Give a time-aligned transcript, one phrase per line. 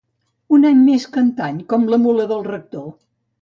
[0.55, 2.89] Un any més que antany, com la mula del rector.